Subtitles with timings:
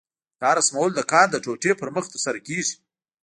[0.41, 2.75] دا رسمول د کار د ټوټې پر مخ ترسره کېږي.